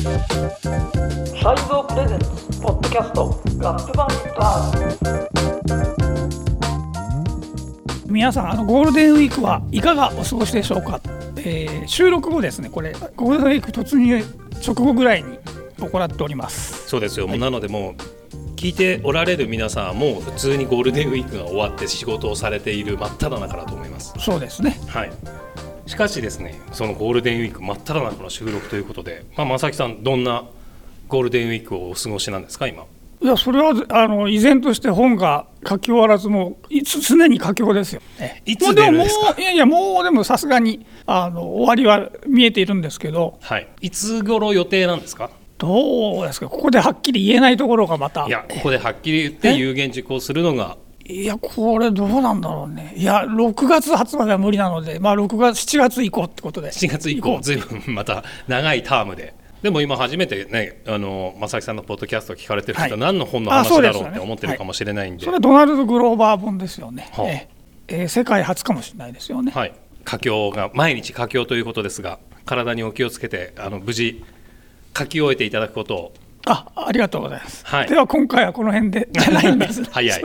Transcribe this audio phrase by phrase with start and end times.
[0.00, 0.10] サイ
[1.68, 2.26] ゾープレゼンツ
[2.62, 4.88] ポッドキャストラップバンドアー
[8.06, 11.02] ズ皆さんあのゴールデンウィークはいかがお過ごしでしょうか、
[11.36, 12.70] えー収録後ですね。
[12.70, 14.24] これゴールデンウィーク突入
[14.66, 15.38] 直後ぐらいに
[15.78, 16.88] 行っております。
[16.88, 17.94] そうですよ、もうなのでもう
[18.56, 24.14] 聞いておられる皆さんはもう普通にゴールデンウィークが終わって仕事をされている真っ只中だと思います。
[24.18, 24.78] そうですね。
[24.86, 25.10] はい。
[25.90, 30.44] しかしですね、そのゴールデンウィーク真っ只中の収録ということで、まあ正木さんどんな
[31.08, 32.84] ゴールデンウィークをお過ごしなんですか今？
[33.20, 38.00] いやそれはあの依然として本が書き終わらずもういつ常に書き終ですよ。
[38.46, 39.34] いつ出るんですか？
[39.36, 43.68] ういやいやもうでもさすがにあの終わりは見えているんですけどはい。
[43.80, 45.30] いつ頃予定なんですか？
[45.58, 46.48] どうですか？
[46.48, 49.54] ここではっきり言えないところがまたいやここではっきり言ってえ？
[49.56, 50.78] 有言実行するのが
[51.10, 52.94] いやこれどうなんだろうね。
[52.96, 56.70] いや6月発売は無理なのでまあ6月7月以降ってことで。
[56.70, 59.34] 7月以降ずいぶんまた長いタームで。
[59.62, 62.98] でも今初めてね、あの正木さんのポッドキャストを聞かれてる人ははい。
[62.98, 69.74] 何の本の話だろうって思ってるかもしれないんで、それドナルド・グローバー本ですよね、はあえええー世界初かもしれないですよね、はい、
[70.04, 74.24] 佳境が毎日佳境ということですが体にお気をつけてあの無事
[74.96, 76.12] 書き終えていただくことを
[76.46, 77.88] あありがとうございます、はい。
[77.88, 79.84] では今回はこの辺で じゃないんです。
[79.90, 80.22] 早い。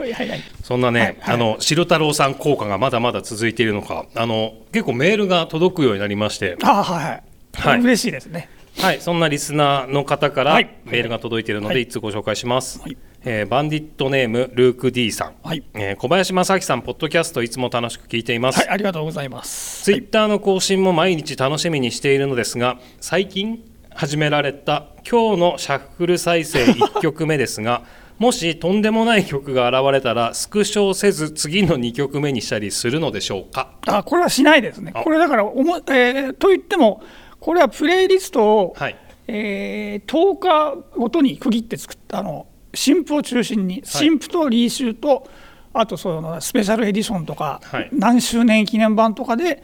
[0.63, 1.35] そんなね、はいはい。
[1.35, 7.81] あの白太郎さん効果がまだまだ続いているのかあの結構メールが届くようになりまして、あはいはい、はい。
[7.81, 8.49] 嬉しいですね。
[8.79, 10.69] はい、そんなリスナーの方からはい。
[10.85, 11.83] メールが届いているので、はい。
[11.83, 12.97] 一つご紹介します、はい。
[13.23, 15.63] えーバンディットネームルーク D さん、はい。
[15.73, 19.83] えー小林正樹さんポッドキャストいつも楽しく聞いています、はいありがとうございます。
[19.83, 23.63] ツイッターの更新も毎日楽しみにしているのですが最近
[23.95, 27.83] 始められた今日のシャッフル再生1曲目ですが
[28.19, 33.71] もしとんでもない曲が現れたらスクショせず次の2曲目にしたりするのでしょうか？
[33.87, 34.91] あこれはしないですね。
[34.93, 35.01] あ。
[35.01, 37.01] これだからおも、えーと言っても
[37.39, 38.95] これはプレイリストを、はい。
[39.27, 42.23] えー10日ごとに区切って作った
[42.73, 45.27] 新譜を中心に新譜とリーシューと、
[45.73, 47.89] あとそのスペシャルエディションとか、はい。
[47.91, 49.61] 何周年記念版とかで、えー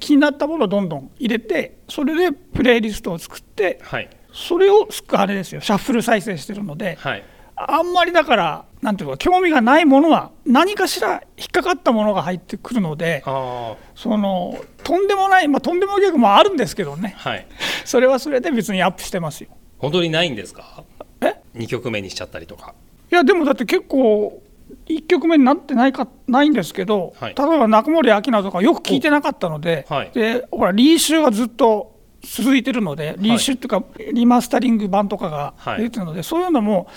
[0.00, 4.10] 気になったものをどんどん入れてそれでプレイリストを作ってはい。
[4.32, 7.24] それをすあれですよシャッフル再生してるので、はい。
[7.54, 17.14] あんまりだからなんていうか興味がないものは何かしら引っかかったものが入ってくるのであそのとんでもない、まあ、とんでもない曲もあるんですけどね。
[17.18, 17.46] ーはい。
[17.86, 19.48] それはそれで別にアップしてますよ。
[19.78, 20.84] 本当にないんですか？
[21.22, 22.74] え？2曲目にしちゃったりとか。
[23.10, 24.42] いやでもだって結構
[24.86, 27.34] 1曲目になってないかないんですけど、はい。
[27.36, 30.10] 例えば中森明菜とかよく聞いてなかったので,、はい。
[30.12, 35.82] でほらリーシュがずっと続いてるのでリーシュっていうか、リマスタリング版とかがはい。
[35.82, 36.88] 出てるので、そういうのも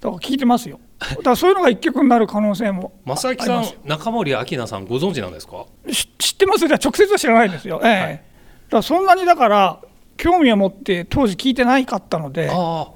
[0.00, 0.80] だから聞いてますよ。
[0.98, 5.64] だからそういうのが1曲になる可能性もあ正木さん中森明菜さんご存知なんですか？
[5.90, 6.70] し知ってますよ。
[6.74, 8.24] 直接は知らないですよ、ええ。
[8.66, 9.80] だからそんなにだから
[10.16, 12.88] 興味を持って当時聞いてないかったのであ。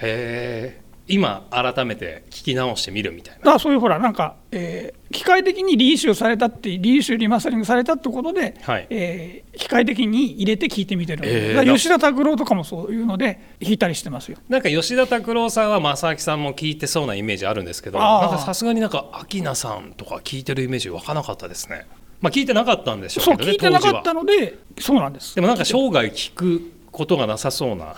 [0.00, 3.52] へえ今改めて聞き直してみるみたいな。
[3.52, 8.86] らそういうほらなんか、えー機械的にリーシュされたってリーシュリマスタリングされたってことで、はい。
[8.90, 11.22] えー機械的に入れて聞いてみてる。
[11.24, 14.36] ええだから吉田拓郎とかもそういうので弾いたりしてますよ。
[14.48, 18.28] なんか吉田拓郎さんは正明さんも聞いてそうなイメージあるんですけどあー。
[18.28, 21.86] なんかさすがになんか明菜さんとか聞いてるイメージ湧かなかったですね。
[22.20, 25.34] まあ聞いてなかったんでしょうけどねそう聞いてなかったのでそうなんです。
[25.34, 27.94] でもなんか生涯聞くことがなさそうな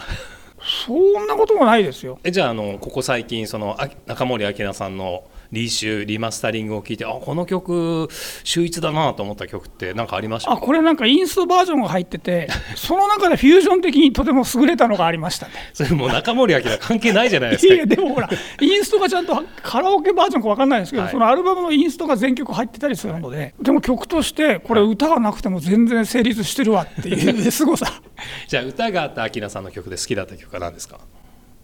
[0.63, 2.19] そんなこともないですよ。
[2.23, 8.09] えじゃああのここ最近そのあ中森明菜さんのリーシュリマスタリングを聞いてあこの曲
[8.45, 10.53] 秀逸だなと思った曲って何かありました？
[10.53, 15.53] あこれなんかインストバージョンが入ってて その中でフュージョン的にとても優れたのがありましたね。
[15.75, 17.75] それもう中森明菜関係ないじゃないですか。
[17.75, 21.13] いやでもほらインストがちゃんとカラオケバージョンか分かんないですけど、はい。
[21.13, 28.01] そのアルバムのインストが全曲入ってたりするので、でも曲としてこれ歌がなくても全然成立してるわっていうすごさ。
[28.47, 30.99] じゃあ歌があった明菜さんの曲で好きだった曲は何ですか？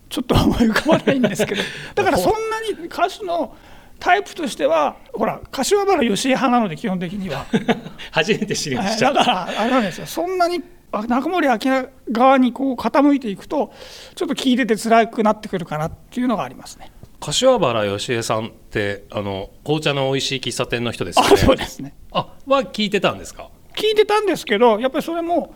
[0.08, 1.62] ちょっと思い浮かばないんですけど。
[1.96, 3.54] だからそんなに歌手の
[3.98, 7.46] タイプとしてはほら柏原芳恵派なので基本的には。
[8.12, 9.12] 初めて知りました。
[9.12, 10.06] だからあれなんですよ。
[10.06, 10.62] そんなに
[10.92, 13.72] あ中森明菜側にこう傾いていくと
[14.14, 16.90] ちょっと聞いてて辛くなってくるかなっていうのがありますね。
[17.20, 21.31] 柏原芳恵さんってあの紅茶の美味しい喫茶店の人ですよね。
[21.32, 21.94] あそうですね。
[22.12, 23.49] あは聞いてたんですか？
[23.75, 25.54] 聞いてたんですけどやっぱりそれも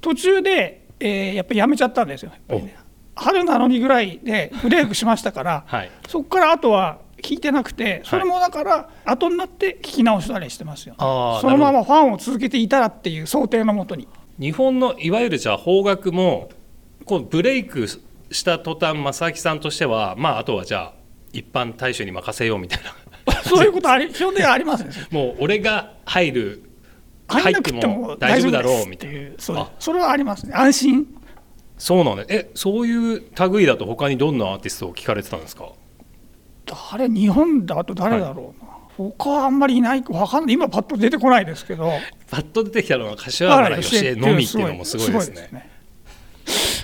[0.00, 2.32] 途中で、えーやっぱりやめちゃったんですよ。
[2.50, 2.76] ね
[3.14, 5.90] 春なのにぐらいでブレイクしましたから、はい。
[6.06, 14.06] そこからあとは聞いてなくてそれもだから後になって聞き直したりしてますよ、あーそのままファンを続けていたらっていう想定のもとに。
[14.38, 16.50] 日本のいわゆるじゃあ邦楽も
[17.04, 20.94] こうブレイクした途端正明さんとしてはまああとはじゃあ
[21.32, 22.80] 一般大衆に任せようみたい
[23.26, 23.32] な。
[23.42, 26.62] そういうことあり基本的にはありますね もう俺が入る
[27.26, 29.20] 入んなくても大丈夫だろうみみたいな。
[29.20, 30.52] なそそれはありますね。
[30.54, 31.06] 安心。
[31.78, 35.72] そうなんでえそういう類だと他にどんなアーティストを聞かれてたんですか？
[36.90, 40.54] 誰日本だと誰だろうな、他はあんまりいないわかんない。
[40.54, 41.92] 今パッと出てこないですけど。
[42.30, 45.48] パッと出てきたのは柏原芳恵のみっていうのもすごいですね。
[45.52, 45.70] ね。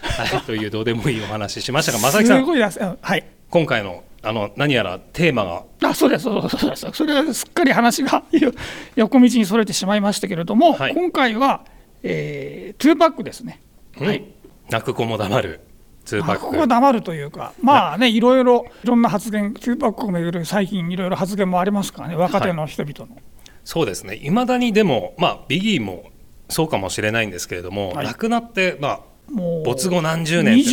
[0.02, 2.40] はい、というどうでもいいお話しましたが正木さん。
[2.40, 2.79] すごいです。
[2.81, 3.25] はい。
[3.50, 5.88] 今回のあの何やらテーマが。
[5.88, 6.87] あそうですそうですそうです。
[6.93, 8.52] それはすっかり話がよ
[8.94, 10.94] 横道にそれてしまいましたけれども、はい。
[10.94, 11.64] 今回は、
[12.02, 13.61] えー、2パックですね。
[13.99, 14.25] はい、
[14.70, 15.61] 泣く子も黙る
[16.04, 23.20] 2パあここ黙るというか、まあね、いろいろ、いろんな発言、2パックをめぐる最近、いろいろ発言もありますからね、若手の人々の。
[23.64, 24.16] そうですね。
[24.16, 26.10] いまだにでもまあビギーも
[26.49, 28.06] そうかもしれないんですけれども、はい。
[28.06, 29.00] 亡くなってまあ
[29.31, 30.70] もう没後何十年って。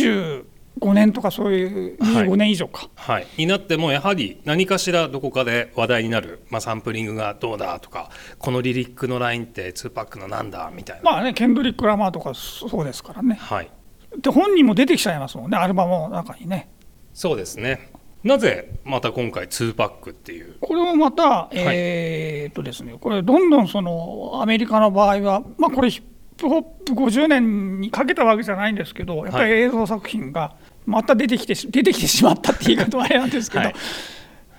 [0.80, 2.26] 25年とか、そういう、はい。
[2.26, 13.70] 25年以上か、はい、になってもやはり何かしらどこかで話題になる、まあ、サンプリングがどうだとかこのリリックのラインって2パックのなんだみたいな、まあね、ケンドリック・ラマーとかそうですからね、はい、
[14.18, 16.68] で本人も出てきちゃいますもんね、アルバムの中にね。
[17.14, 17.90] そうですね。
[18.22, 20.56] なぜまた今回2パックっていう。
[20.60, 26.02] これもまた、えーっとですね、これ、どんどんそのアメリカの場合は、まあ、これ、ヒッ
[26.36, 30.54] プホップ50年にかけたわけじゃないんですけど、やっぱり映像作品が
[30.86, 33.74] また出てきてし出てきてしまったって言い方はあれなんですけど、はい。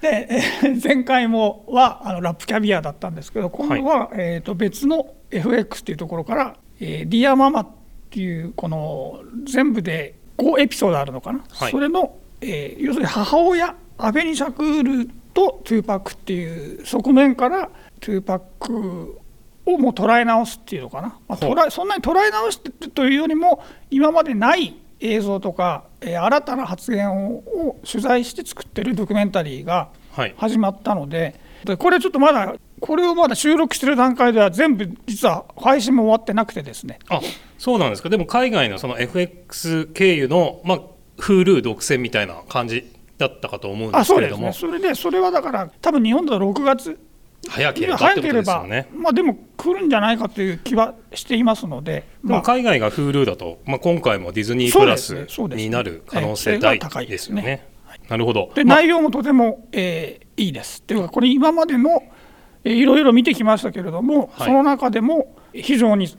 [0.01, 7.67] でえー前回もはあのラップキャビアだったんですけど、今度は、えと別の FX っていうところから、えーディアママっ
[8.11, 11.71] ていう、この全部で5エピソードあるのかな、はい。
[11.71, 17.69] それの、えー要するに母親、アフェニ・シャクールとトゥーパックっていう側面から、
[17.99, 19.19] トゥーパック
[19.65, 30.33] をもう捉え直すっていうのかな、まあ、捉えそんなに捉え直してというよりも、今までない映像とか、えー新たな発言をを取材して作ってるドキュメンタリーがはい。
[30.37, 36.99] 始まったので、でこれちょっとまだ、これをまだ収録してる段階では、全部実は配信も終わってなくてですね。
[37.09, 37.21] あ
[37.57, 38.09] そうなんですか。
[38.09, 40.81] でも海外のその FX 経由の、まあ、
[41.19, 44.71] Hulu 独占みたいな感じだったかと思うんですけれども、ですね。
[44.71, 46.99] それでそれはだから多分日本だと6月。
[47.47, 57.41] 早ければ早ければ、ねまあでも来るんじゃないかという気はしていますので、でまあ、も海外が Hulu だと、まあ、今回もディズニープラスになる可能性ええ大それが高いでですすね。
[57.41, 57.67] よね。
[58.09, 58.51] なるほど。
[58.53, 58.77] でまあ。
[58.77, 60.81] 内容もとても、えーいいです。
[60.81, 62.20] というかこれ今までの、えー
[62.63, 66.15] いろいろ見てきましたけれども、はいその中でも非常に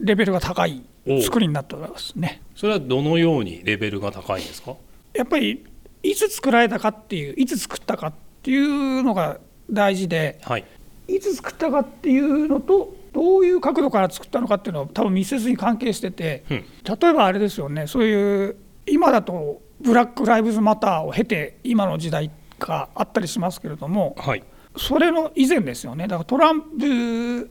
[0.00, 0.84] レベルが高い
[1.22, 2.42] 作りになっておりますね。
[2.54, 4.74] それはどのようにレベルが高いんですか？
[5.14, 5.64] やっぱり
[6.02, 9.38] いつ作られたかっていういつ作ったかっていうのが
[9.70, 10.64] 大事ではい。
[11.08, 16.64] いつ作ったかっていうのとどういう角度から作ったのかっていうのは多分密接に関係してて、うん
[16.98, 18.56] 例えばあれですよねそういう
[18.86, 24.42] 今だとブラック・ライブズ・マターを経て今の時代があったりしますけれどもはい。
[24.76, 27.50] それの以前ですよねだからトランプ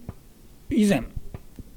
[0.70, 1.04] 以前っ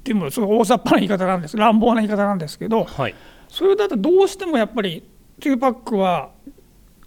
[0.03, 3.15] ていうのもすごい大雑把な言い方なんです乱暴な言い方なんですけどはい。
[3.49, 5.03] それだとどうしてもやっぱり
[5.39, 6.31] 2パックは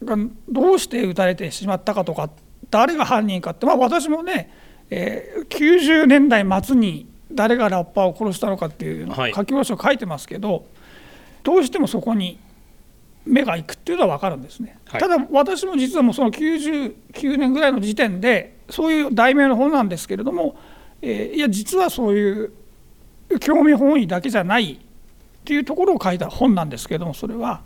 [0.05, 0.17] が
[0.49, 2.31] どうして撃たれてしまったかとか
[2.71, 4.53] 誰が犯人かって、まあ、私もね、
[4.91, 10.67] えー90年代末に誰がラッパーを殺したのかっていう書き下ろしを書いてますけど、
[11.43, 12.39] どうしてもそこに
[13.25, 14.79] 目が行くっていうのは分かるんですね。
[14.87, 20.57] はいただ私も実はもうその99年ぐらいの時点でそういう題名の本なんですけれども、
[21.01, 22.53] えーいや実はそういう
[23.41, 24.79] 興味本位だけじゃないっ
[25.45, 27.63] ていうところを書いた本なんですけれどもそれは。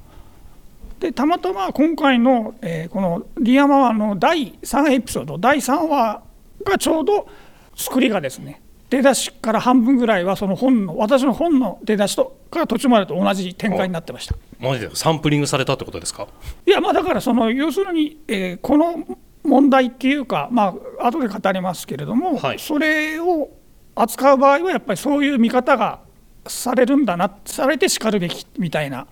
[1.00, 6.22] でたまたま今回の、えーこの「ディアマワ」の第3エピソード第3話
[6.64, 7.28] がちょうど
[7.74, 14.36] 作りがですね出だしから半分ぐらいはその本の私の本の出だしとから途中までと同じ展開になってました。
[14.58, 14.94] マジで？
[14.94, 16.28] サンプリングされたってことですか？
[16.64, 19.04] いやまあだからその要するに、えーこの
[19.42, 23.48] 問題っていうかまあ後で語りますけれども、はいそれを
[23.94, 26.00] 扱う場合はやっぱりそういう見方が
[26.48, 29.06] されるんだなされてしかるべきみたいな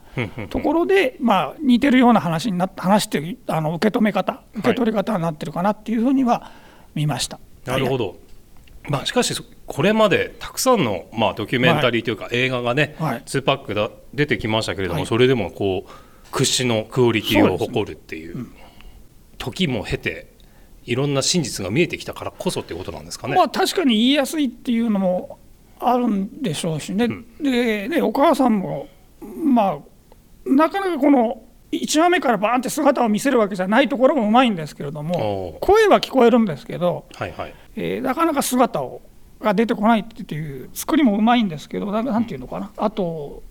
[0.51, 6.51] ところで、まあ、似てるような話になって話してるあの受け止め方受け取り方になってるかなっていうふうには
[6.95, 7.39] 見ました。
[7.65, 8.17] ど、なるほど。
[8.89, 9.35] まあ、しかし
[9.67, 13.23] これまでたくさんの、まあ、ドキュメンタリーというか映画がね、はい。
[13.25, 15.07] 2パックだ出てきましたけれども、はい。
[15.07, 18.47] それでもこう屈指のクオリティを誇るっていう
[19.39, 20.35] 時も経て
[20.85, 23.37] いろんな真実が見えてきたからこそっていうことなんですかね。
[23.37, 25.39] まあ確かに言いやすいっていうのも
[25.81, 27.09] あるんでしょうしね、
[27.41, 28.89] でねお母さんも
[29.21, 29.79] まあ
[30.47, 31.43] なかなかこの
[31.83, 37.55] 1話目からバーンって姿を見せるわけじゃないところもうまいんですけれども声は聞こえるんですけど、はいはい。
[37.77, 39.03] えーなかなか姿を
[39.41, 42.71] が出てこないっていう作りもうまいんですけどななんていうのかな。
[42.77, 43.43] あと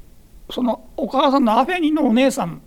[0.49, 2.61] そのお母さんのアフェニのお姉さん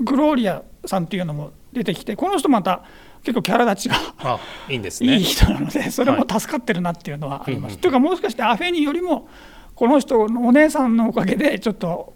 [0.00, 2.82] グローリアさんっていうのも出てきてこの人また
[3.22, 4.38] 結構キャラ立ちがあ
[4.68, 5.20] いいんですいいね。
[5.20, 7.78] 人なのでそれも助かってるなっていうのはあります。
[7.78, 9.28] というかもしかしてアフェニーよりも
[9.74, 12.12] この人のお姉さんのおかげでちょっと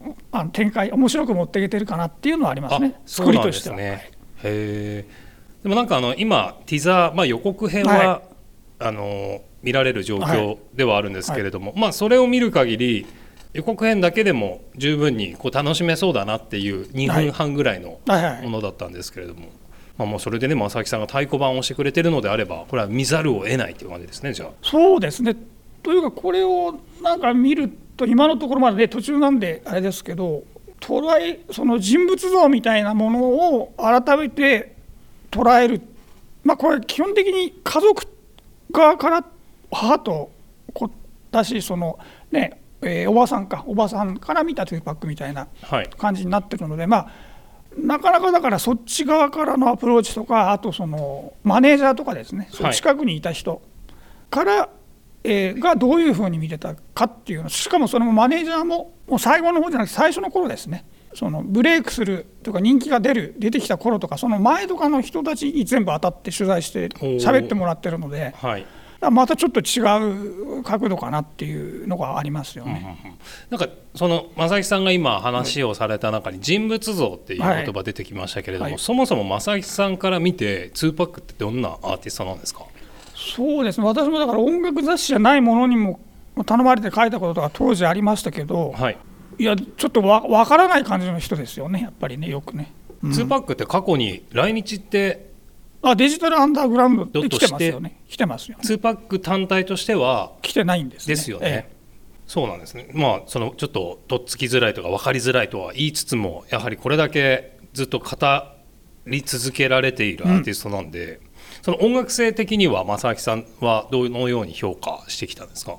[0.52, 2.94] 展開面白く持っていけてるかなっていうのはありますね。
[3.06, 3.76] 作りとしては。
[3.76, 4.10] ね、
[4.42, 8.22] へえでもなんかあの今ティザー、まあ、予告編は、は
[8.80, 13.06] い、あの見られる状況ではあるんですけれども、はいはい、まあ、それを見る限り
[13.52, 18.00] 予告編だけでも十分にこう楽しめそうだなっていう2分半ぐらいの
[18.42, 19.50] ものだったんですけれども、
[19.98, 24.50] まあ、もうそれでね正木さんが太鼓判をしてくれてるのであればこれは見ざるを得ないという感じですねじゃあ。
[24.62, 25.36] そうですね。
[25.82, 27.70] というかこれをなんか見る
[28.02, 30.44] と今のところまで、ね、途中なんであれですけど
[30.80, 34.75] 捉えその人物像みたいなものを改めて
[35.30, 35.80] 捉える、
[36.44, 38.06] まあ、これ基本的に家族
[38.71, 39.25] 側から
[39.71, 40.30] 母と
[40.75, 40.90] 子
[41.30, 41.99] だしその
[42.30, 45.47] ねえー、おばさんかおばさんから見たトゥーパックみたいな
[45.99, 47.11] 感じになってるので、はい、まあ
[47.78, 53.62] なかなかだからそっち側からのアプローチとかあとそのマネージャーとかですね、その近くにいた人
[54.30, 54.68] から、
[55.24, 60.84] えー、がどういうふうに見てたかっていうのしかもそれもマネージャーももう最後の方じゃなくて最初の頃ですね。
[61.14, 68.34] そのブレイクするとか人気が出る出てきた頃とかその前とかの人たちに全部当たって取材して喋ってもらってるので。
[68.36, 68.66] はい。
[69.10, 69.80] またちょっと違
[70.60, 72.98] う角度かなっていうのがありますよね。
[73.04, 73.18] うんうん、
[73.50, 78.72] なんかその正木さんが今話をされた中に人物像っていう言葉出てきましたけれども、はい。
[78.74, 82.64] はい、そもそも正木さんから見て2パックってどんなアーティストなんですか？
[83.22, 86.00] そうですね私もだから音楽雑誌じゃないものにも
[86.44, 88.98] 頼まれて書いたことが当時ありましたけど、はい、
[89.38, 92.72] いやちょっとわ分からない感じの人ですよねやっぱりねよくね。
[93.02, 95.32] うん、2パックって過去に来日って
[95.82, 98.00] あデジタルアンダーグラウンドって来てますよね。
[98.08, 98.64] 来てますよ、ね。
[98.64, 101.46] 2パック単体としては来てないんです、ね、ですよね。
[101.48, 101.72] ええ、
[102.26, 102.88] そうなんですね。
[102.94, 108.16] まあそのちょっととっつきづらいとか分かりづらいとは言いつつもやはりこれだけずっと語
[109.06, 111.20] り続けられているアーティストなんで、うん、
[111.62, 115.78] その音楽性的には正明さんはどのように評価してきたんですか？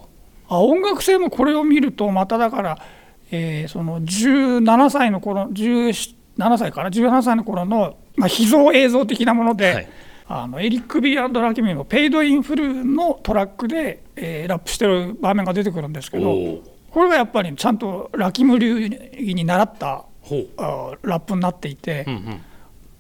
[0.50, 2.78] あ音楽性もこれを見るとまただから、
[3.32, 6.16] えー、その17歳の頃17
[6.58, 9.88] 歳から17歳の頃のまあ、秘蔵映像的なもので、はい、
[10.28, 16.36] あのエリック・ B&ラキムの「ペイド・イン・フル」のトラックで、えー、ラップしてる場面が出てくるんですけど
[16.92, 20.06] これがやっぱりちゃんとラキム流に習った
[20.58, 22.06] あラップになっていて。
[22.08, 22.42] うんうん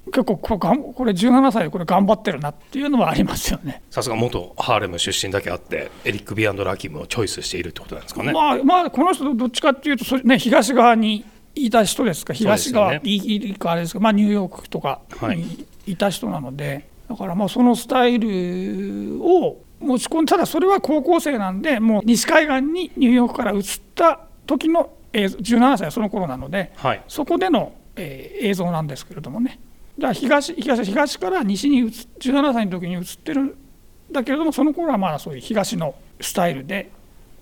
[0.05, 8.33] 結構これこれ17歳これ頑張ってるなっていうのはありますよねさすが元ハーレム出身だけあってエリック・ビアンド・ラキムをチョイスしているってことなんですかね。
[8.33, 23.61] まあ、まあ、この人どっちかっていうとそ、ね、東側にいた人ですか東側、ね、いあれですか、まあ、ニューヨークとかにいた人なので、はい、だからまあそのスタイルを持ち込んでただそれは高校生なんでもう西海岸にニューヨークから移っ
[23.95, 29.59] た時の映像17歳はその頃なので、はい、そこでの、えー、映像なんですけれどもね
[29.97, 33.55] だから東東東から西に17歳の時に移ってるん
[34.11, 36.89] だけれどもその頃はまだそういう東のスタイルで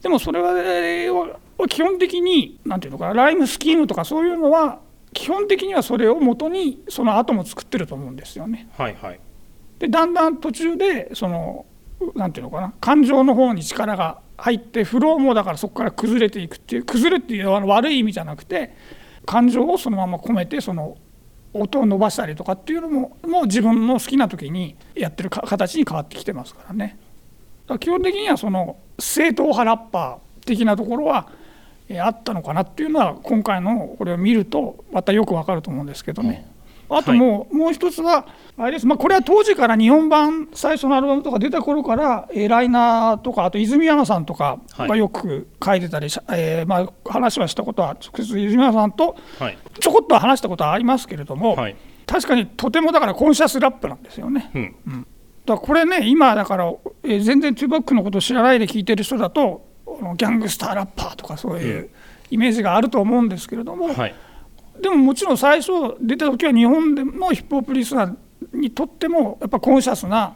[0.01, 1.39] でもそれは
[1.69, 4.79] 基本的に何ていうのかなライムスキームとかそういうのは
[5.13, 8.69] 基本的にはそれをもとにその後も作ってると思うんですよね。
[8.77, 9.19] はいはい、
[9.79, 11.65] でだんだん途中でその
[12.15, 18.73] 何ていうのかな感情の方に力が入ってフローもだからそこから崩れていくっていう崩れっていうのは悪い意味じゃなくて
[19.25, 20.97] 感情をそのまま込めてその
[21.53, 26.97] 音を伸ばしたりとかっていうのももう自分の好きな時にやってる形に変わってきてますからね。
[27.65, 31.27] だから基本的にはその正統派ラッパー的なところは
[31.99, 36.50] あったのかなっていうのは今回のこれを見るとまたよくわかると思うんですけどね。
[36.93, 49.15] あともうはい、もう一つはあれです、まあ、これは当時から日本版最初のアルバムとか出た頃からえライナーとかあと泉アナさんとかがよく書いてたり、はい、えー、まあ、話はしたことは直接泉アナさんと
[49.79, 54.51] ちょこっと話したことはありますけれども、はい、確かにとてもだからコンシャスラップなんですよね。
[54.53, 55.07] うん、うん、
[55.45, 59.65] だこれね今だから、えー、全然トゥーバックのことを知らないで聞いてる人だと
[60.17, 61.89] ギャングスターラッパーとかそういう
[62.31, 64.15] イメージがあると思うんですけれども、はい、
[64.79, 68.15] でももちろん最初出た時は日本でのヒップホップリスナー
[68.53, 70.35] にとってもやっぱコンシャスな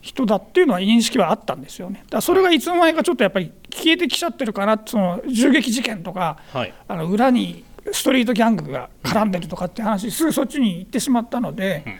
[0.00, 2.00] 人だっていうのは認識はあったんですよね。
[2.04, 11.98] だからそれがいつの間にかちょっとやっぱり消えてきちゃってるかなその銃撃事件とか、はい、あの裏にストリートギャングが絡んでるとかって話すぐそっちに行ってしまったので、うん、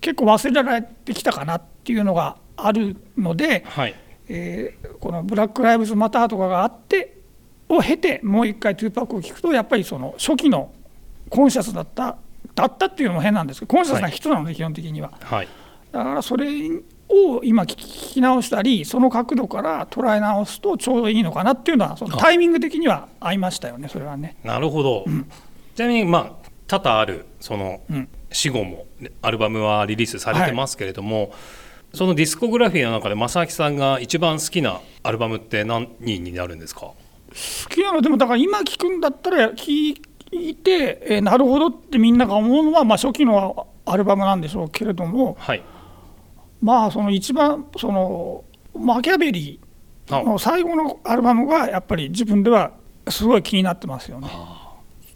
[0.00, 3.94] 結構忘れられてきたかなっていうのがあるので、はい、
[4.28, 7.18] えー、このブラック・ライブズ・マターとかがあって
[7.68, 10.72] を経てもう一回トゥーパックを聞くとやっぱりその初期の
[11.34, 12.16] コンシャスだった
[12.54, 15.48] だったっていうのも変なんですけどコンシャスな人なので、はい、基本的には、はい、
[15.90, 16.46] だからそれ
[17.08, 17.76] を今聞
[18.14, 24.36] き直したりその角度から捉え直すとちょうどいいのかなっていうのはそのタイミング的には合いましたよねそれはね。
[24.44, 25.28] なるほど、うん、
[25.74, 27.80] ちなみにまあ多々あるその
[28.32, 28.86] 死後も
[29.20, 31.30] アルバムはリリースされてますけれども、はい。
[31.94, 36.80] そのディスコグラフィーの中で正明さんが一番好きなアルバムって何になるんですか？
[36.80, 36.94] 好
[37.68, 40.00] きなのでもだから今聞くんだったら聞
[40.34, 45.62] いて、えーなるほどってみんなが思うのは、まあ、初期のアルバムなんでしょうけれどもはい。
[46.60, 52.72] まあその一番そのマキャベリーの最後のアルバムがやっぱり自分では
[53.08, 54.28] すごい気になってますよね。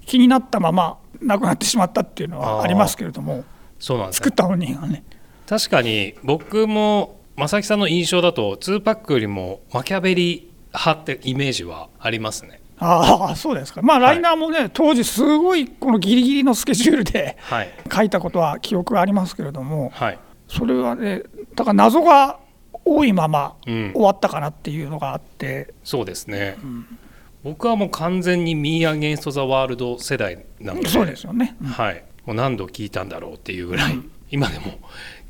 [0.04, 3.44] 気になったまま亡くなってしまったっていうのはありますけれども
[3.78, 4.24] そうなんですね。
[4.24, 5.04] 作った本人がね。
[5.46, 13.82] 確かに僕も正木さんの印象だと2パックよりもマキャベリ派ってイメージはありますねああそうですか。
[13.82, 14.14] まあはい。
[14.14, 17.70] ライナーもね、当時すごいこのギリギリのスケジュールではい。
[17.92, 20.18] 書いたことは記憶がありますけれどもはい。
[20.48, 21.22] それはね
[21.54, 22.38] だから謎が
[22.84, 23.92] 多いままうん。
[23.92, 26.56] 終わったかなっていうのがあって、そうですね、
[27.42, 31.56] 僕はもう完全に「ミー・アゲンスト・ザ・ワールド」世代なのでそうですよね。
[31.60, 31.66] うん。
[31.68, 33.98] はい、もう何度聞いたんだろうっていうぐらい、
[34.30, 34.78] 今でも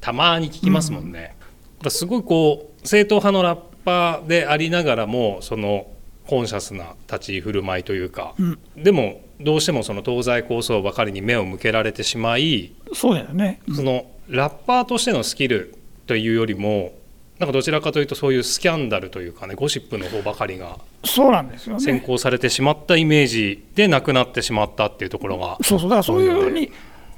[0.00, 1.34] たまに聞きますもんね。
[1.78, 5.86] だからすごいこう正統派のラッパーでありながらもその
[6.28, 13.61] コンシャスな立ち居振る舞いというか、うんでもどうしてもその東西構想ばかりに目を向けられてしまいそうだよね。
[13.75, 16.92] そのラッパーとしてのスキルというよりも
[17.38, 21.80] なんかどちらかというとそういうスキャンダルというかねゴシップの方ばかりがそうなんですよね。
[21.80, 26.73] 先行されてしまったイメージでなくなってしまったっていうところがそうそうだからそういうふうに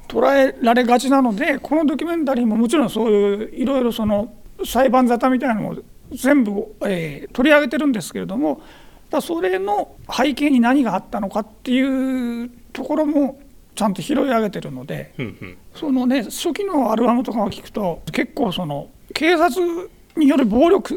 [0.09, 5.76] 捉えられがちなのでこのドキュメンタリーももちろんそういういろいろその裁判沙汰みたいなのを
[6.12, 8.61] 全部、えー取り上げてるんですけれども
[9.11, 13.40] だそれの背景に何があったのかっていうところも
[13.75, 15.59] ちゃんと拾い上げてるのでうんうん。
[15.75, 19.61] そのね初期のアルバムとかを聞くと結構その警察
[20.17, 20.97] による暴力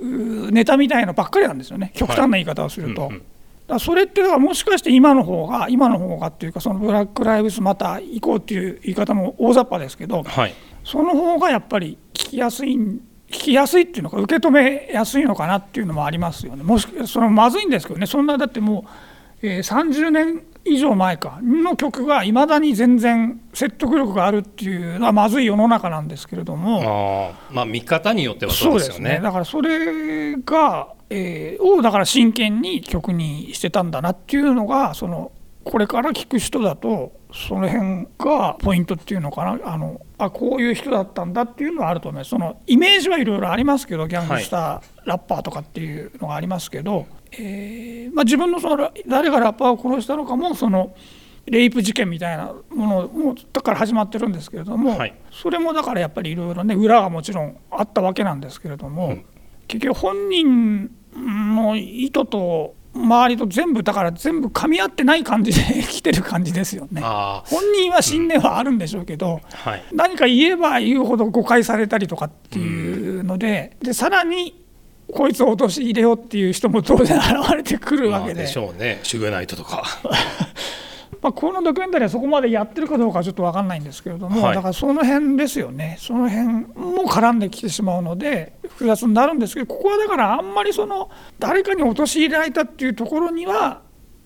[0.51, 3.07] ネタみたいなばっかりなんですよね極端な言い方をすると。
[3.07, 3.23] うんうん
[3.65, 10.53] だそれってだからもしかして今の方が今の方がっていうかそのブラック・ライブズまた行こうっていう言い方も大雑把ですけどはい。
[10.83, 12.77] その方がやっぱり聞きやすい
[13.33, 18.85] 聞きやすいっていうのか受け止めやすいのかなっていうのもありますよねもしそのまずいんですけどねそんなだっても
[19.41, 27.33] う、えー30年以上前かの曲がいまだに全然説得力があるっていうのはまずい世の中なんですけれども。
[27.51, 29.19] まあ見方によってはそうですよね。
[29.21, 35.33] だからそれが、えーをだから真剣に曲にしてたんだなっていうのがその
[35.65, 39.59] これから聞く人だとその辺がポイントっていうのかな。
[39.65, 42.29] あのあこういう人だったんだっていうのはあると思います。
[42.29, 50.95] そのイメージはいろいろありますけどギャングスター、ラッパーとかっていうのがありますけど、えーまあ、自分のそのラ誰がラッパーを殺したのかもその
[51.45, 55.13] レイプ事件みたいなものもだから始まってるんですけれども、はい。
[55.31, 59.25] それもだからやっぱりいろいろね裏がもちろんあったわけなんですけれども、うん。
[59.67, 67.01] 結局本人の意図と周りと全部だから全部噛み合ってない感じで来てる感じですよね。
[67.03, 69.83] あ本人は信念はあるんでしょうけど、あはい。
[69.91, 74.63] 何か言えば言うほど誤解されたりとかっていうので,、でさらに
[75.11, 78.99] こいつを陥れようっていう人も当然現れてくるわけで,、まあでしょうね。
[79.03, 79.83] シュグナイトとか
[81.23, 84.55] まあ、このドキュメンタリーはそこまでやってるかどうかはちょっと分かんないんですけれども、はい。
[84.55, 85.95] だからその辺ですよね。
[85.97, 91.09] その辺も絡んできてしまうので複雑になるんですけどここはだからあんまりその
[91.39, 93.83] 誰かに陥れられたっていうところには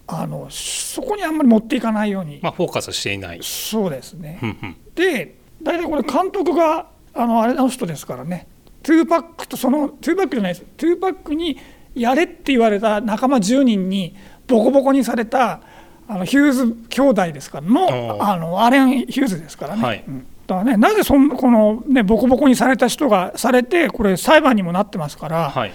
[0.07, 3.39] あのそこにあんまり持っていかないように、まあフォーカスしていない。
[3.43, 4.39] そうですね。
[4.41, 4.75] うんうん。
[4.95, 8.47] で大体これ監督があのあれの人ですからね。
[8.81, 10.65] 2パックとその2パックじゃないです。
[10.77, 11.59] 2パックに
[11.93, 14.15] やれって言われた仲間10人に
[14.47, 15.61] ボコボコにされた
[16.09, 17.59] あのヒューズ兄弟ですか？
[17.61, 19.83] らのあのアレン・ヒューズですからね。
[19.83, 20.03] はい。
[20.07, 20.25] うん。
[20.47, 25.73] だからね、なぜそんこの、ね、ボコボコにされた人がされてこれ裁判にもなってますから、はい。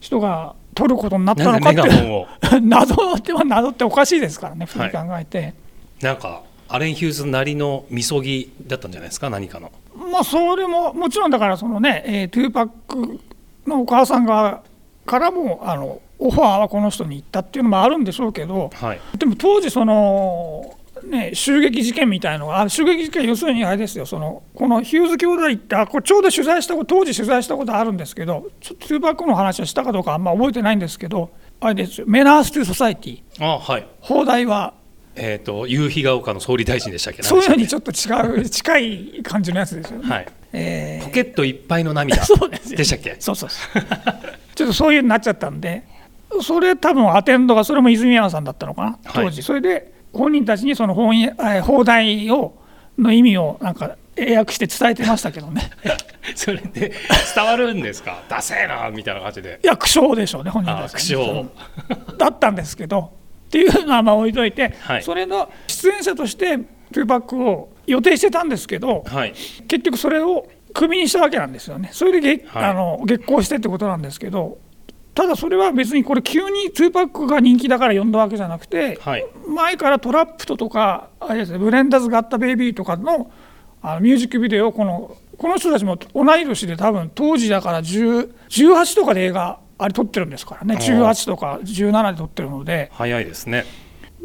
[0.00, 5.54] 人が取ることになったのかって謎 っては謎っておかしいですからね普通に考えて。
[6.00, 9.28] なんかアレン・ヒューズなりのみそぎだったんじゃないですか？
[9.30, 9.70] 何かの。
[10.12, 13.20] まあそれももちろんだからそのね、えー、トゥーパック
[13.66, 14.62] のお母さん側
[15.04, 19.00] からもあのオファーはこの人に行ったっていうのもあるんでしょうけどはい。
[19.18, 20.74] でも当時その、
[21.04, 33.86] ね、襲撃事件みたいのがあ襲撃事件要するにあれですよそのこのヒューズ兄弟ってあこれちょうど取材したこと当時取材したことあるんですけどちょっとトゥーパックの話はしたかどうかあんま覚えてないんですけどあれですよ Menace II Societyあはい。
[34.00, 34.74] 邦題は
[35.18, 37.22] えっ、と夕日が丘の総理大臣でしたっけ？
[37.22, 40.08] そういうのにちょっと違う 近い感じのやつですよね。
[40.10, 40.26] はい。
[40.52, 41.06] えー。
[41.06, 42.76] ポケットいっぱいの涙 そうですよ。
[42.76, 43.16] でしたっけ？
[43.18, 43.82] そうそうそう。
[44.54, 45.84] ちょっとそういうになっちゃったんで
[46.42, 52.54] それ多分アテンドがそれも泉山さんだったのかな当時、はいそれで本人たちにその翻訳 えー邦題を
[52.98, 55.70] の意味をなんか英訳して伝えてましたけどね。
[56.34, 56.92] それで
[57.34, 58.22] 伝わるんですか？
[58.30, 59.60] ダセえなみたいな感じで。
[59.62, 61.46] いや苦笑でしょうね本人たあちはね、
[62.16, 63.12] だったんですけど
[63.48, 65.02] っていうのはまあ置いといて、はい。
[65.02, 69.34] それの出演者としてトゥーパックを予定してたんですけど、はい。
[69.68, 72.64] 結局それをクビにしたわけなんですよね、それで激、はい。
[72.70, 74.56] あの激昂してってことなんですけど、
[75.16, 79.26] ただそれは別にこれ急に2パックが人気だから呼んだわけじゃなくて、はい。
[79.48, 83.30] 前から Trapped とかあれです、ね、 Brenda's Got a Baby とかの
[83.80, 90.74] あのミュージックビデオをこのこの人たちも同い年で多分当時だから10 18とかで映画あれ撮ってるんですからね。
[90.76, 91.00] あー。
[91.02, 92.90] 18とか17で撮ってるので。
[92.92, 93.64] 早いですね。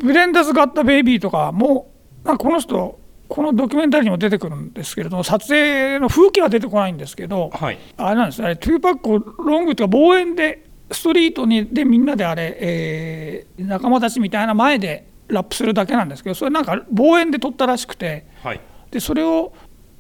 [0.04, 1.90] Brenda's Got a Baby とかも
[2.26, 3.00] なんかこの人
[3.30, 7.80] このドキュメンタリーにも出てくるんですけれども撮影の風景は出てこないんですけどはい。
[7.96, 18.62] あれなんですあれ2パックをロングというか望遠でストリートにでみんなであれ、えー仲間たちみたいな前でラップするだけなんですけどそれなんか望遠で撮ったらしくてはい。
[18.90, 19.54] でそれを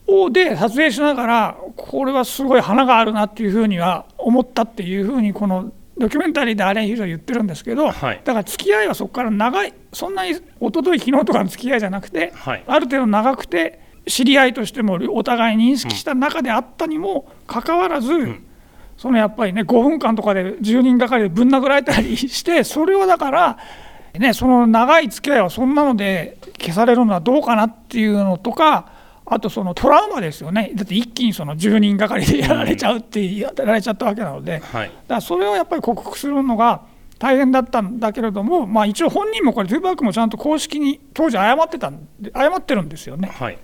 [0.07, 8.21] をで撮影しながらこれはすごい花があるなっていうふうには思ったっていうふうにこのドキュメンタリーでアレン・ヒルズは言ってるんですけど、はい。
[8.23, 10.41] だから付き合いはそこから長いそんなに一
[10.73, 12.63] 昨日昨日とかの付き合いじゃなくて、はい。
[12.65, 18.11] ある程度長くて知り合いとしてもお互い認識した中であったにもかかわらず、
[19.01, 23.57] そのやっぱりね5分間とかで10人がかりでぶん殴られたりしてそれをだから、
[24.13, 28.91] ね、その長い付き合いはそんなので消されるのはどうかなっていうのとか
[29.25, 34.59] あとそのトラウマですよねだって一気にその10人がかりでやられちゃうってやられちゃったわけなので。
[34.59, 36.81] はいだからそれをやっぱり克服するのが
[37.17, 43.57] 大変だったんだけれども、まあ、一応本人もこれ、トゥーパックもちゃんと公式に当時謝ってたんで、謝ってるんですよね、はい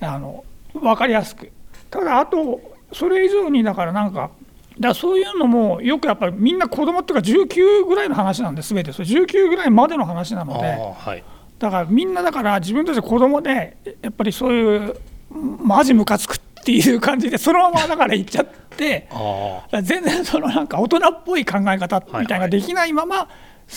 [0.00, 0.42] あの
[0.72, 1.52] 分かりやすく。
[1.90, 2.60] ただ、あと、
[2.92, 4.30] それ以上に、だからなんか、
[4.78, 11.24] だからそういうのもよくやっぱりみんな子供っていうか19ぐらいの話なんです、すべて、それ19ぐらいまでの話なあので、ーはい。
[11.58, 14.96] だからみんなだから自分たち子供でやっぱりそういう
[15.30, 19.08] マジムカつくっていう感じでそのままだから行っちゃって
[19.82, 23.28] 全然そのなんか大人っぽい考え方みたいなのができないまま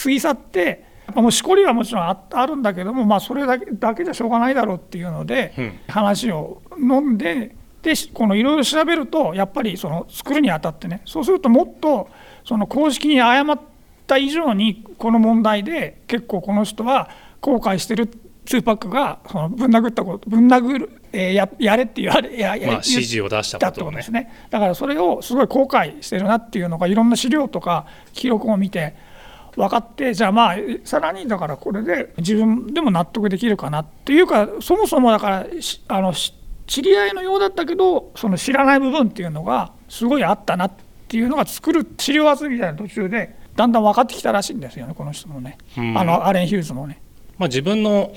[0.03, 5.79] 過ぎ去ってやっぱもうしこりはもちろんああるんだけどもまあそれだけだけじゃしょうがないだろうっていうのでうん。
[5.87, 12.09] 話を飲んででしこのいろいろ調べるとやっぱりその作るにあたってねそうするともっと
[12.43, 13.59] その公式に謝っ
[14.05, 17.09] た以上にこの問題で結構この人は
[17.41, 18.09] 後悔してる
[18.47, 24.47] 2パックがそのぶん殴ったことぶん殴る、えーややれって言われややまあ指示を出しただことをねってことですね。
[24.49, 28.95] だからそれをすごい後悔してるなっていうのがいろんな資料とか記録を見て
[29.55, 36.33] 分かってじゃあまあさらにだからこれで自分でも納得できるかなっていうかそもそもだからしあのし
[36.67, 40.71] 知り合いのようだったけどその知らない部分っていうのがすごいあったなっ
[41.07, 45.97] ていうのが作る資料集めみたいな途中でだんだん分かってきたらしいんですよねこの人もね、うん。
[45.97, 47.01] あのアレン・ヒューズもね。
[47.37, 48.13] まあ、自分の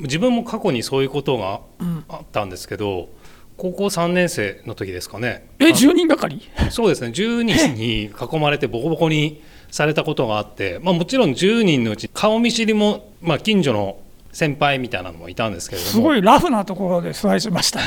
[0.00, 1.60] 自分も過去にそういうことが
[2.08, 3.08] あったんですけど、
[3.56, 5.48] 高校3年生の時ですかね。
[5.60, 6.42] え10人がかり？
[6.70, 7.08] そうですね。
[7.08, 13.98] 10人に囲まれてボコボコにされたことがあって、まあ、もちろん10人のうち顔見知りも、まあ、近所の
[14.32, 15.92] 先輩みたいなのもいたんですけれども。
[15.92, 17.80] すごいラフなところで座りしました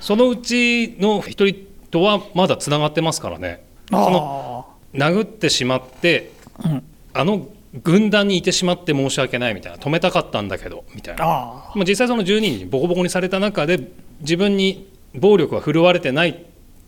[0.00, 3.64] そのうちの一人とはまだつながってますからね。
[3.90, 6.82] そのあ殴ってしまってあ、うん、
[7.14, 7.48] あの
[7.82, 11.24] 軍団にいてしまって申し訳ないみたいな止めたかったんだけどみたいな。
[11.24, 16.36] あまあ、実際その10人にボコボコにされた中で自分に暴力は振るわれてないっ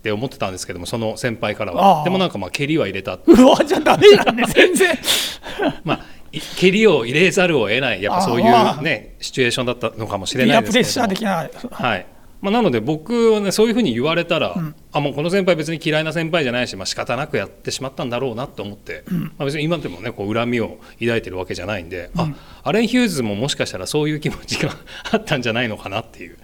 [0.01, 2.03] て思ってたんですけどもその先輩からは。
[2.03, 4.97] でもなんかまあ蹴りは入れた、うわじゃダメなんね全然。
[5.83, 12.05] まあ、い蹴りを入れざるを得ないやっぱそういうねシチュエーションだったのかもしれいないですけれやプレッシャーども的なはい。
[12.41, 14.75] まあ、なので僕はねそういうふうに言われたら、ん。
[14.91, 22.27] あもうこの先輩別に嫌いな先輩じゃないし、まあ仕方なくやってしまったんだろうなと思って、まあ、別に今でもねこう恨みを抱いてるわけじゃないんで、あ
[22.63, 24.71] アレン・ヒューズももしかしたらそういう気持ちが
[25.11, 26.37] あったんじゃないのかなっていう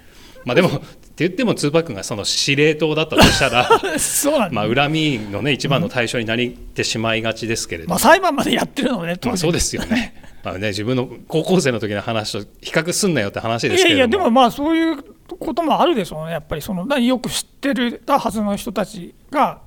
[0.48, 0.80] まあでもって
[1.18, 3.68] 言ってもツーパックがその司令塔だったとしたら
[4.00, 7.90] そうなんだ、まあ恨みのね一番の対象になりてしまいがちですけれど。
[7.90, 10.16] も、まあ、裁判までやってるのねまあそうですよね。
[10.44, 14.00] まあね自分の高校生の時の話と比較すんなよって話でいすけれども。
[14.00, 15.04] やいやでもまあそういう
[15.38, 16.32] こともあるでしょうね。
[16.32, 19.60] やっぱりそのなよく知ってるたはずの人たちが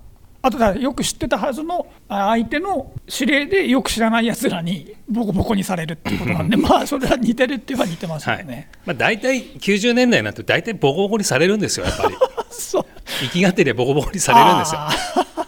[0.43, 8.47] あとだよく知ってたはずのあ相手の指令でよく知らないやつらにボコボコにされるっていうことなんでまあそれは似てるって言えば似てますよはい。
[8.47, 12.15] ね、まあ、大体90年代になって大体ボコボコにされるんですよやっぱり。
[12.51, 12.87] そう。
[13.23, 14.81] 生きがってりゃボコボコにされるんですよ。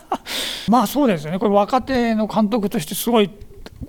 [0.68, 1.38] まあそうですよね。
[1.38, 3.30] これ若手の監督としてすごい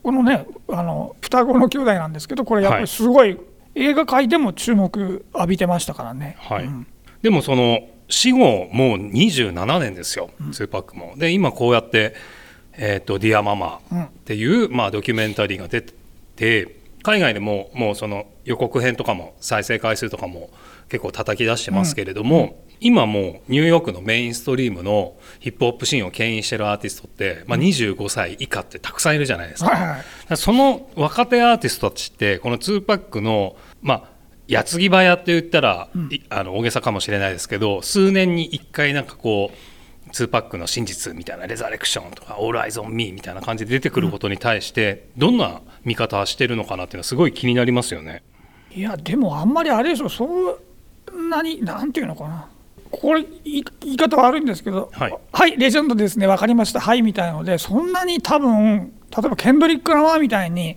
[0.01, 3.37] このねあの双子の兄弟なんですけどこれやっぱりすごい、
[3.75, 6.37] 映画界でも注目浴びてましたからね。
[6.39, 6.65] はい。
[6.65, 6.87] うん。
[7.21, 7.81] でもその
[8.13, 11.15] 死後もう27年ですよ、ツーパックも。
[11.17, 12.13] で今こうやって
[12.77, 15.93] 「えー、とディアママ」っていう、まあ、ドキュメンタリーが出て
[16.35, 20.51] て海外でももうその予告編とかも再生回数とかも
[20.89, 30.03] 結構叩き出してますけれども、今もうニューヨークのメインストリームのヒップホップシーンを牽引してるアーティストって、まあ、25歳以下ってたくさんいるじゃないですか。
[30.35, 34.12] その若手アーティストたちってこの2パックのまあ
[34.47, 48.23] 矢継ぎ早って言ったら、いあの大げさかもしれないですけど数年に1回なんかこう2パックの真実みたいなレザレクションとかオールアイズオンミーみたいな感じで出てくることに対してどんな見方してるのかなっていうのはすごい気になりますよね。
[48.71, 52.49] いやでもあんまりあれでしょそんなになんていうのかな。
[52.91, 55.57] これ言い方悪いんですけど、はい。
[55.57, 56.27] レジェンドですね。
[56.27, 56.79] 分かりました。
[56.79, 60.75] はいみたいのでそんなに多分例えばケンドリック・ラマーみたいに、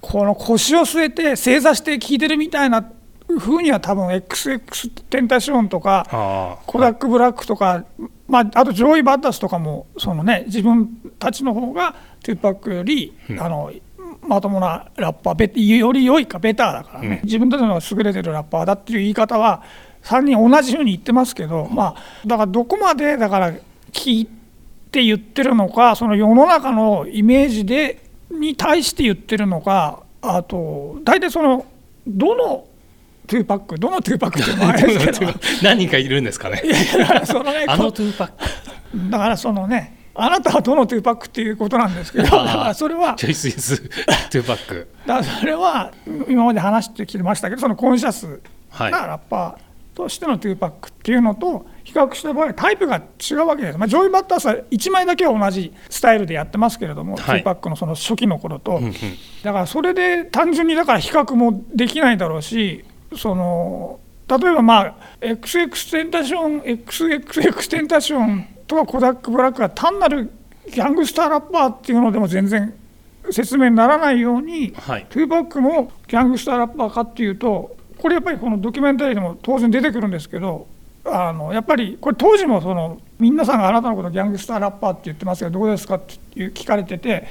[0.00, 2.88] この腰を据えて正座して聴いてるみたいな
[3.38, 7.84] 風には多分 XX テンタションとかあコダック・ブラックとか、
[8.28, 13.72] まあ、あとジョーイ・バッドアスとかもその、ね、自分たちの方がトゥーパックより、あの
[14.22, 17.26] まともなラッパーベより良いかベターだからね、うん。
[17.26, 19.62] 自分たちの優れてるラッパーだっていう言い方は
[20.02, 23.52] 3人同じように言ってますけど、まあ、だからどこまでだから
[23.92, 24.26] 聞い
[24.90, 31.66] て言ってるのかその世の中のイメージでに対して言ってるのかあと大体その
[32.06, 32.65] どの
[33.26, 35.32] トゥーパックどのトゥーパックってもあれですけど。
[35.62, 36.62] 何人かいるんですかね。
[37.24, 39.10] そのね あのトゥーパック。
[39.10, 42.26] だからそのねあなたはどのトゥーパックっていうことなんですけど。
[42.74, 43.78] それは Choice is
[44.30, 44.88] トゥーパック。
[45.06, 45.92] だそれは
[46.28, 48.92] 今まで話してきましたけどそのコンシャスはい。
[48.92, 57.24] なラッパーとしてのトゥーパックっていうのと比較した場合タイプが違うわけです、まあ、ジョーイ・バッドアスは1枚だけは同じスタイルでやってますけれども、はい。
[57.24, 58.80] トゥーパックのその初期の頃と、
[59.42, 62.84] だからそれで単純にだから比較もできないだろうし
[63.16, 70.30] その例えばまあ XX テンタション XXX テンタションとかコダック・ブラックが単なる
[70.66, 72.74] ギャングスターラッパーっていうのでも全然
[73.30, 75.06] 説明にならないように、はい。
[75.08, 80.66] トゥーパックもギャングスターラッパーかっていうとこれやっぱりこのドキュメンタリーでも当然出てくるんですけど
[81.04, 87.26] あのやっぱりこれ当時もその皆さんがあなたのことギャングスターラッパーって言ってますがどうですかっていう聞かれてて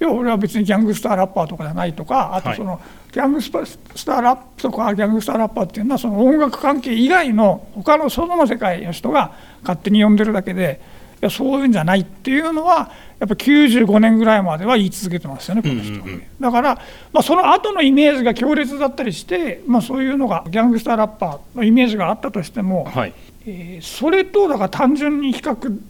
[0.00, 2.80] いや俺は別にギャングスターラッパーとかじゃないとかあとその、
[3.12, 9.32] ギャングスターラップとかギャングスターラッパーっていうのはその音楽関係以外の他の外の世界の人が
[9.62, 10.80] 勝手に呼んでるだけで
[11.22, 16.08] いやそういうんじゃないっていうのはやっぱ95年ぐらいまでは言い続けてますよねこの人うんうん。
[16.08, 16.74] うんだから、
[17.14, 23.14] まあ、その後のイメージが強烈だったりして、まあ、そういうのがギャングスターラッパーのイメージがあったとしても、はい。
[23.46, 25.80] えーそれとだから単純に比較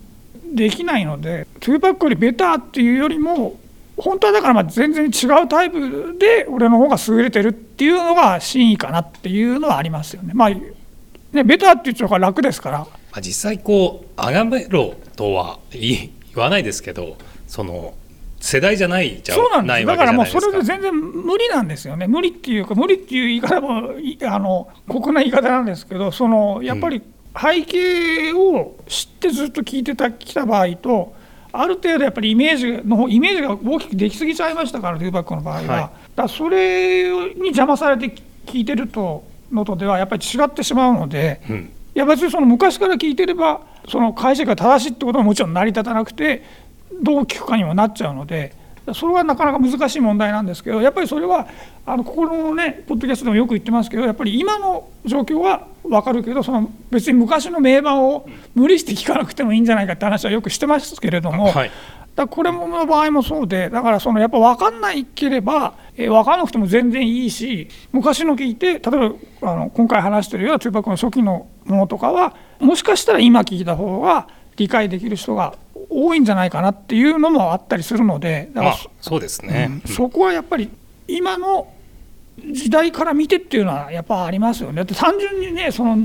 [0.55, 3.59] できないのでトゥーパックよりベターっていうよりも
[3.96, 10.32] 本当はだからまあ全然違うタイプで俺の方が優れてるっていうのが真意かなっていうのはありますよね。
[10.35, 12.78] まあね、ベターって言っちゃうから楽ですから。
[12.78, 17.94] まあ、実際こうあがめろとは言わないですけどその
[18.40, 19.87] 世代じゃないじゃそうなんです。
[19.87, 22.06] だからもうそれで全然無理なんですよね。
[22.06, 27.02] 無理っていうか無理っていう言い方もいあの酷な言い方なんですけどそのやっぱり
[27.38, 31.14] 背景を知ってずっと聞いてたきた場合と
[31.61, 38.14] ある程度やっぱりイメージの方イメージが大きくできすぎちゃいましたからトゥーバックの場合は、はいだそれに邪魔されて
[38.47, 41.40] 聞いてるとのとではやっぱり違ってしまうので。
[41.49, 46.45] うんいや別にその昔から聞いてればその解釈が正しいってことはもちろん成り立たなくて
[47.03, 48.53] どう聞くかにもなっちゃうので
[48.92, 51.49] それはなかなか難しい問題なんですけどやっぱりそれは
[51.87, 61.46] あのここのねポッドキャストでもよく言ってますけどやっぱり今の状況は分かるけどその別に昔の名盤を無理して聞かなくてもいいんじゃないかって話はよくしてますけれども。
[61.46, 61.70] はい
[62.16, 75.57] だこれもの場合もそうでだからそのやっぱ分かんないければ、えー分かんなくても全然いいし昔の聞いて例えばあの今回話してるようなトゥーパックの初期のものとかはもしかしたら今聞いた方が理解できる人が
[75.90, 80.70] 多いんじゃないかなっていうのもあったりするのでだからまあ、そうですね、うんそこはやっぱり
[81.07, 81.68] 今の
[82.38, 84.77] 時代から見てっていうのはやっぱありますよね。
[84.77, 85.99] だって単純にねその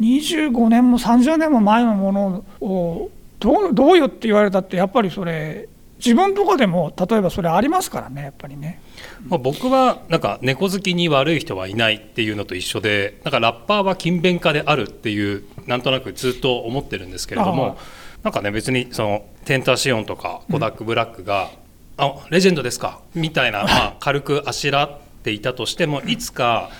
[0.00, 8.80] 25年も30年も前のものをどうどうよって言われたってやっぱりそれ自分とかでも例えばそれありますからねやっぱりね。
[9.26, 17.78] まあ、僕はなんか猫好きに悪い人はいないっていうのと一緒でなんかラッパーは勤勉家であるっていうなんとなくずっと思ってるんですけれどああも
[18.22, 21.50] なんかね別にそのテンタシオンとかコダックブラックが
[21.98, 26.70] 「あレジェンドですか」みたいな、まあ、軽くあしらっていたとしてもいつか、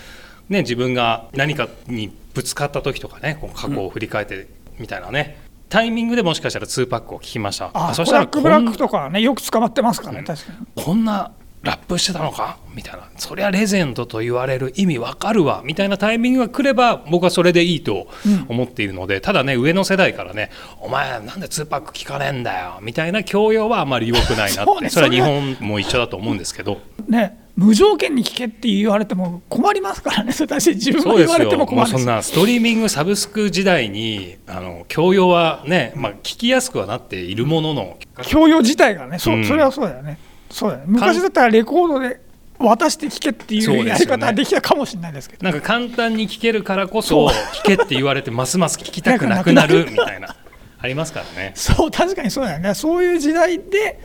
[0.49, 4.47] ね、自分が何かにぶつかった時とかねこう過去を振り返って
[4.79, 5.37] みたいなね、
[5.69, 7.71] タイミングでもしかしたら2パックを聞きました。
[7.75, 10.85] あそしたらコラックブラックとかはねよく捕まってますからね確かに。
[10.85, 11.33] こんな
[11.63, 12.59] ラップしてたのか？
[12.73, 13.11] みたいな。
[13.17, 15.63] そりゃレジェンドと言われる意味わかるわ。
[15.65, 18.07] みたいなタイミングが来れば僕はそれでいいと
[18.49, 24.87] 思っているので、ただね上の世代からね「お前なんで2パック聞かねえんだよ」みたいな教養はあまり良くないな そうね。
[24.87, 26.81] ってそれは日それは本も一緒だと思うんですけど。
[27.09, 30.33] ね無条件に聞けって言われても困りますからね。
[30.39, 31.91] 私自分が言われてよも困るし。
[31.91, 37.97] そんなストリーミングサブスク時代にあの教養はね、まあ、聞きやすくはなっているものの。
[38.23, 39.45] 教養自体がねそ,、うん。
[39.45, 40.19] それはそうだよね。
[40.51, 40.87] そうだよね。
[40.87, 42.21] 昔だったらレコードで
[42.61, 45.43] 渡して聞けっていそうやり方はできたかもしれないですけど。
[45.43, 50.37] なんか簡単に聞けるからこそ聞けって言われてますます聞きたくなくなるみたいな
[50.79, 51.51] ありますからね。
[51.57, 52.75] そう確かにそうだよね。
[52.75, 53.99] そういう時代で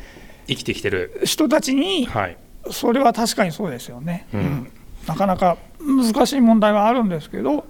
[0.48, 1.22] 生きてきてる。
[1.24, 2.38] 人たちにはい
[2.72, 4.72] それは確かにそうですよね、うん。
[5.08, 7.66] なかなか難しい問題はあるんですけど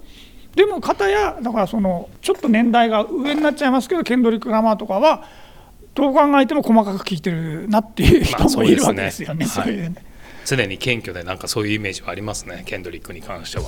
[0.54, 5.24] でも片やだからそのちょっと年代が上になっちゃいますけどケンドリック・ラマーとかは
[5.94, 9.44] どう考えても細かく聞いてるなっていう人もいるわけでですすよね。
[9.44, 9.96] ねそういうね。
[10.44, 13.64] 常に謙虚でなんかそういうイメージはありますねケンドリックに関しては。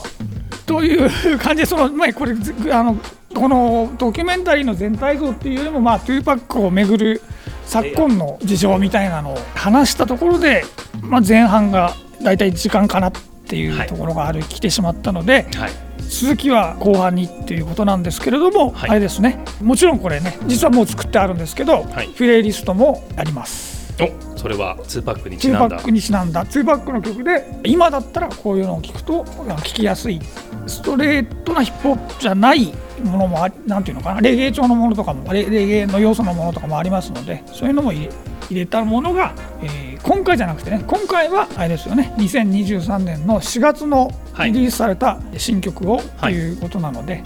[0.66, 0.96] とい
[1.34, 2.98] う感じでその、まあ、これずあの
[3.34, 7.22] このドキュメンタリーの全体像っていうよりも、まあ、トゥーパックをめぐる
[7.66, 10.64] 昨今の事情みたいなのを話したところで、
[11.02, 13.12] まあ、前半が大体時間かなっ
[13.48, 13.86] ていうはい。
[13.88, 15.70] ところがある、来てしまったのではい。
[16.08, 18.90] 続きは後半にっていうことなんですけれども、はい。
[18.90, 19.44] あれですね。
[19.60, 22.08] もちろんこれね実はもう作ってあるんですけど、はい。
[22.08, 23.76] プレイリストもあります。
[24.00, 25.76] おそれは2パックにち2なんだ。
[25.76, 26.44] パックにちなんだ。
[26.44, 30.20] 2パックの曲で今だったらこういうのを聞くと聴きやすい
[30.66, 32.72] ストレートなヒップホップじゃない
[33.04, 38.12] ものもありなんていうのかなレゲエ調のものとかもレレゲエの要素のものとかもありますのでそういうのも入れ
[38.48, 46.34] 入れたものが、えー今回じゃなくてね今回はあれですよね2023年の4月のはいリリースされた新曲をとはい。
[46.34, 47.22] いうことなので、で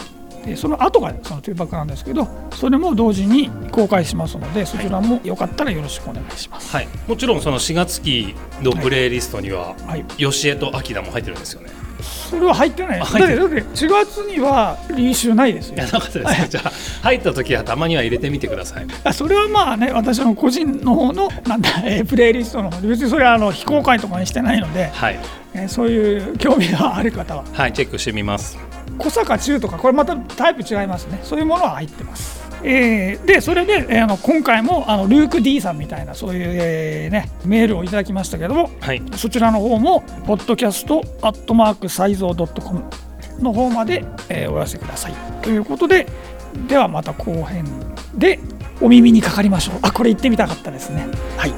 [0.56, 6.74] その後がその2パックなんですけどそれも同時に公開しますのでそちらもよかったらよろしくお願いします。
[6.74, 6.88] はい。
[7.06, 10.04] もちろんその4月期のプレイリストにははい。
[10.16, 11.70] 吉江と秋田も入ってるんですよね。
[12.02, 12.98] それは入ってない。
[12.98, 15.74] だってだって4月にはリーシュないですよ。
[15.76, 15.84] いや。
[15.84, 16.40] なかったです。
[16.42, 16.70] かじゃあ
[17.02, 18.86] 入った時はたまには入れてみてください。
[19.04, 25.18] あそれはまあね私の個人の方のなんだ、えープレイリストの方で別にそれはあの非公開とかにしてないので、はい。
[25.54, 27.44] えーそういう興味がある方は。
[27.52, 28.69] はいチェックしてみます
[29.00, 32.40] 小坂中とかこれまたタイプ違いますねそういうものは入ってます。
[32.62, 42.84] えーでそれで、えーあの今回もあのルーク D さんみたいなそういう、えーね、メールをいただきましたけどもはいそちらの方も、ポッドキャストアットマークサイゾー .com
[43.38, 45.14] の方まで、えーお寄せください。
[45.40, 46.06] ということで、
[46.68, 47.64] ではまた後編
[48.14, 48.38] で
[48.82, 49.78] お耳にかかりましょう。
[49.82, 51.06] あ、これ言ってみたかったですね。
[51.38, 51.54] はい。